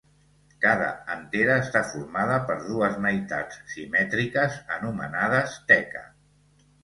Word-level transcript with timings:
Cada 0.63 0.85
antera 1.15 1.57
està 1.63 1.81
formada 1.89 2.39
per 2.47 2.55
dues 2.63 2.97
meitats 3.05 3.61
simètriques 3.75 4.59
anomenades 4.77 5.59
teca. 5.73 6.03